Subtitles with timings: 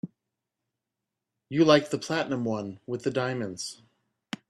[1.47, 3.83] You liked the platinum one with the diamonds.